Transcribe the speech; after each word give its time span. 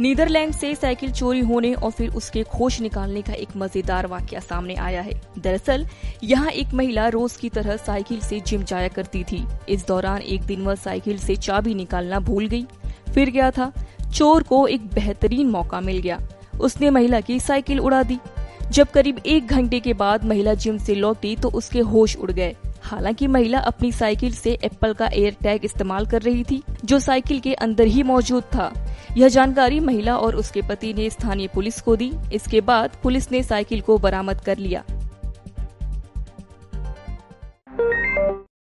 Netherlands 0.00 0.52
से 0.52 0.74
cycle 0.74 1.12
चोरी 1.12 1.40
होने 1.40 1.74
और 1.74 1.90
फिर 1.90 2.10
उसके 2.10 2.42
खोज 2.42 2.80
निकालने 2.80 3.22
का 3.22 3.32
एक 3.32 3.48
मज़ेदार 3.56 4.06
वाक्य 4.06 4.40
सामने 4.40 4.74
आया 4.74 5.00
है। 5.00 5.20
दरअसल, 5.38 5.86
यहाँ 6.24 6.50
एक 6.50 6.72
महिला 6.74 7.08
रोज 7.08 7.36
की 7.36 7.48
तरह 7.48 7.76
साइकिल 7.76 8.20
से 8.20 8.40
जिम 8.40 8.62
जाया 8.62 8.88
करती 8.88 9.24
थी। 9.24 9.46
इस 9.68 9.86
दौरान 9.86 10.20
एक 10.20 10.42
दिन 10.42 10.60
वह 10.60 10.74
साइकिल 10.74 11.18
से 11.18 11.36
चाबी 11.36 11.74
निकालना 11.74 12.20
भूल 12.20 12.46
गई। 12.46 12.66
फिर 13.14 13.30
गया 13.30 13.50
था? 13.50 13.72
चोर 14.14 14.42
को 14.42 14.66
एक 14.66 14.86
बेहतरीन 14.86 15.46
मौका 15.46 15.80
मिल 15.80 15.98
गया। 15.98 16.20
उसने 16.60 16.90
महिला 16.90 17.20
की 17.20 17.40
साइकिल 17.40 17.80
उड़ा 17.80 18.02
दी। 18.02 18.18
जब 18.70 18.90
करीब 18.90 19.18
एक 19.26 19.46
घंटे 19.46 19.80
के 19.80 19.92
बाद 19.92 20.24
महिला 20.24 20.54
जिम 20.54 20.78
से 20.78 20.94
लौटी 20.94 21.36
तो 21.36 21.50
उसके 21.50 21.80
होश 21.80 22.16
उड़ 22.16 22.32
गए। 22.32 22.56
हालाँकि 22.82 23.26
महिला 23.26 23.58
अपनी 23.58 23.92
साइकिल 23.92 24.32
से 24.32 24.58
एप्पल 24.64 24.92
का 24.92 25.06
एयर 25.06 25.36
टैग 25.42 25.64
इस्तेमाल 25.64 26.06
कर 26.06 26.22
रही 26.22 26.44
थी, 26.44 26.62
जो 26.84 26.98
साइकिल 26.98 27.40
के 27.40 27.54
अंदर 27.54 27.86
ही 27.86 28.02
मौजूद 28.02 28.42
था। 28.42 28.72
यह 29.16 29.28
जानकारी 29.28 29.80
महिला 29.80 30.16
और 30.16 30.36
उसके 30.36 30.62
पति 30.62 30.94
ने 30.94 31.10
स्थानीय 31.10 31.48
पुलिस 31.48 31.80
को 31.80 31.96
दी। 31.96 32.12
इसके 32.32 32.60
बाद 32.60 32.90
पुलिस 33.02 33.32
ने 33.32 33.42
साइकिल 33.42 33.80
को 33.80 33.98
बरामद 33.98 34.40
कर 34.40 34.58
लिया। 34.58 34.84